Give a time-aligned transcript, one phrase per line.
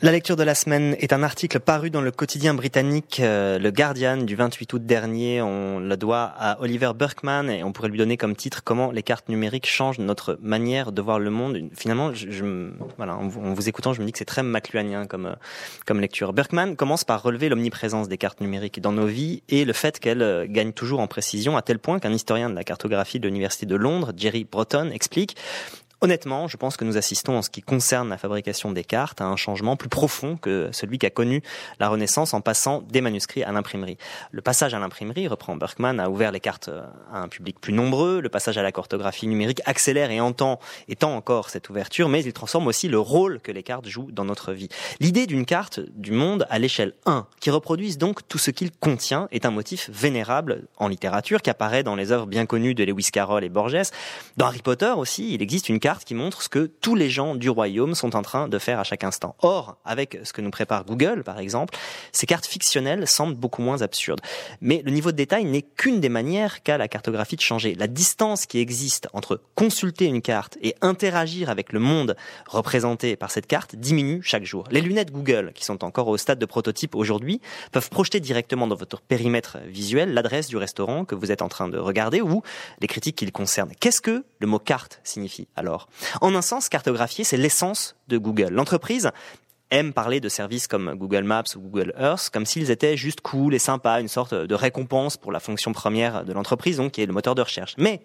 [0.00, 3.72] La lecture de la semaine est un article paru dans le quotidien britannique euh, Le
[3.72, 5.42] Guardian du 28 août dernier.
[5.42, 9.02] On le doit à Oliver Burkman et on pourrait lui donner comme titre Comment les
[9.02, 11.58] cartes numériques changent notre manière de voir le monde.
[11.76, 15.34] Finalement, je, voilà, en, vous écoutant, je me dis que c'est très McLuhanien comme, euh,
[15.84, 16.32] comme lecture.
[16.32, 20.22] Burkman commence par relever l'omniprésence des cartes numériques dans nos vies et le fait qu'elles
[20.22, 23.66] euh, gagnent toujours en précision à tel point qu'un historien de la cartographie de l'Université
[23.66, 25.34] de Londres, Jerry Broughton, explique
[26.00, 29.24] Honnêtement, je pense que nous assistons en ce qui concerne la fabrication des cartes à
[29.24, 31.42] un changement plus profond que celui qui a connu
[31.80, 33.98] la Renaissance en passant des manuscrits à l'imprimerie.
[34.30, 36.70] Le passage à l'imprimerie, reprend Berkman, a ouvert les cartes
[37.12, 38.20] à un public plus nombreux.
[38.20, 42.32] Le passage à la cartographie numérique accélère et entend, étend encore cette ouverture, mais il
[42.32, 44.68] transforme aussi le rôle que les cartes jouent dans notre vie.
[45.00, 49.26] L'idée d'une carte du monde à l'échelle 1, qui reproduise donc tout ce qu'il contient,
[49.32, 53.08] est un motif vénérable en littérature qui apparaît dans les œuvres bien connues de Lewis
[53.12, 53.90] Carroll et Borges.
[54.36, 57.34] Dans Harry Potter aussi, il existe une carte qui montre ce que tous les gens
[57.34, 59.34] du royaume sont en train de faire à chaque instant.
[59.40, 61.76] Or, avec ce que nous prépare Google, par exemple,
[62.12, 64.20] ces cartes fictionnelles semblent beaucoup moins absurdes.
[64.60, 67.74] Mais le niveau de détail n'est qu'une des manières qu'a la cartographie de changer.
[67.74, 73.30] La distance qui existe entre consulter une carte et interagir avec le monde représenté par
[73.30, 74.64] cette carte diminue chaque jour.
[74.70, 77.40] Les lunettes Google, qui sont encore au stade de prototype aujourd'hui,
[77.72, 81.68] peuvent projeter directement dans votre périmètre visuel l'adresse du restaurant que vous êtes en train
[81.68, 82.42] de regarder ou
[82.80, 83.72] les critiques qui le concernent.
[83.80, 85.77] Qu'est-ce que le mot carte signifie alors?
[86.20, 88.50] En un sens, cartographier, c'est l'essence de Google.
[88.50, 89.10] L'entreprise
[89.70, 93.54] aiment parler de services comme Google Maps ou Google Earth comme s'ils étaient juste cool
[93.54, 97.06] et sympas, une sorte de récompense pour la fonction première de l'entreprise, donc qui est
[97.06, 97.74] le moteur de recherche.
[97.78, 98.02] Mais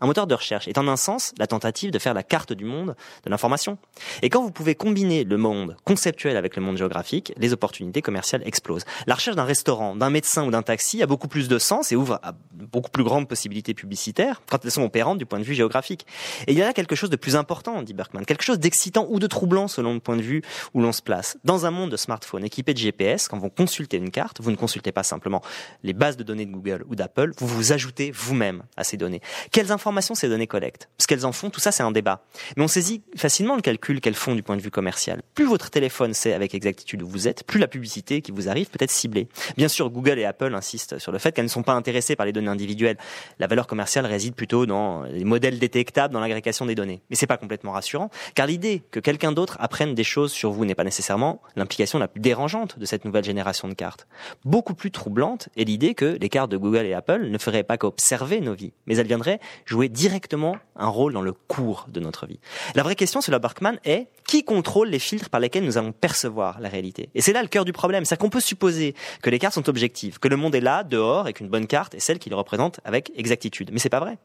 [0.00, 2.64] un moteur de recherche est en un sens la tentative de faire la carte du
[2.64, 3.78] monde de l'information.
[4.22, 8.42] Et quand vous pouvez combiner le monde conceptuel avec le monde géographique, les opportunités commerciales
[8.44, 8.84] explosent.
[9.06, 11.96] La recherche d'un restaurant, d'un médecin ou d'un taxi a beaucoup plus de sens et
[11.96, 15.54] ouvre à beaucoup plus grandes possibilités publicitaires quand elles sont opérantes du point de vue
[15.54, 16.06] géographique.
[16.46, 19.06] Et il y a là quelque chose de plus important, dit Berkman, quelque chose d'excitant
[19.08, 20.42] ou de troublant selon le point de vue
[20.72, 21.36] où l'on se place.
[21.44, 24.56] Dans un monde de smartphones équipé de GPS, quand vous consultez une carte, vous ne
[24.56, 25.42] consultez pas simplement
[25.82, 29.20] les bases de données de Google ou d'Apple, vous vous ajoutez vous-même à ces données.
[29.52, 30.88] Quelles informations ces données collectent?
[30.98, 32.24] Ce qu'elles en font, tout ça c'est un débat.
[32.56, 35.22] Mais on saisit facilement le calcul qu'elles font du point de vue commercial.
[35.34, 38.70] Plus votre téléphone sait avec exactitude où vous êtes, plus la publicité qui vous arrive
[38.70, 39.28] peut être ciblée.
[39.56, 42.26] Bien sûr, Google et Apple insistent sur le fait qu'elles ne sont pas intéressées par
[42.26, 42.96] les données individuelles.
[43.38, 47.02] La valeur commerciale réside plutôt dans les modèles détectables dans l'agrégation des données.
[47.10, 50.64] Mais c'est pas complètement rassurant, car l'idée que quelqu'un d'autre apprenne des choses sur vous
[50.64, 54.06] n'est pas nécessairement l'implication la plus dérangeante de cette nouvelle génération de cartes.
[54.44, 57.76] Beaucoup plus troublante est l'idée que les cartes de Google et Apple ne feraient pas
[57.76, 62.26] qu'observer nos vies, mais elles viendraient jouer directement un rôle dans le cours de notre
[62.26, 62.38] vie.
[62.76, 66.60] La vraie question, selon Berkman, est qui contrôle les filtres par lesquels nous allons percevoir
[66.60, 67.10] la réalité?
[67.14, 69.68] Et c'est là le cœur du problème, c'est qu'on peut supposer que les cartes sont
[69.68, 72.36] objectives, que le monde est là, dehors, et qu'une bonne carte est celle qui le
[72.36, 73.70] représente avec exactitude.
[73.72, 74.16] Mais c'est pas vrai.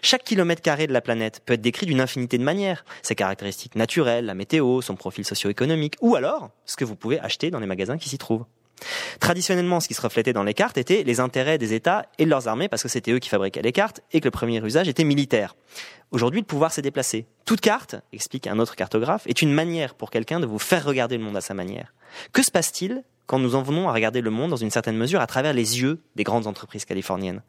[0.00, 2.84] Chaque kilomètre carré de la planète peut être décrit d'une infinité de manières.
[3.02, 7.50] Ses caractéristiques naturelles, la météo, son profil socio-économique, ou alors ce que vous pouvez acheter
[7.50, 8.44] dans les magasins qui s'y trouvent.
[9.18, 12.30] Traditionnellement, ce qui se reflétait dans les cartes était les intérêts des États et de
[12.30, 14.88] leurs armées, parce que c'était eux qui fabriquaient les cartes et que le premier usage
[14.88, 15.56] était militaire.
[16.10, 17.26] Aujourd'hui, le pouvoir s'est déplacé.
[17.46, 21.16] Toute carte, explique un autre cartographe, est une manière pour quelqu'un de vous faire regarder
[21.16, 21.94] le monde à sa manière.
[22.32, 23.02] Que se passe-t-il
[23.32, 25.80] quand nous en venons à regarder le monde dans une certaine mesure à travers les
[25.80, 27.40] yeux des grandes entreprises californiennes.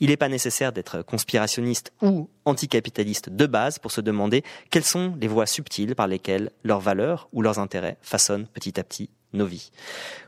[0.00, 5.14] Il n'est pas nécessaire d'être conspirationniste ou anticapitaliste de base pour se demander quelles sont
[5.20, 9.46] les voies subtiles par lesquelles leurs valeurs ou leurs intérêts façonnent petit à petit nos
[9.46, 9.70] vies.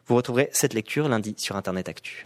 [0.07, 2.23] Vous retrouverez cette lecture lundi sur Internet Actu.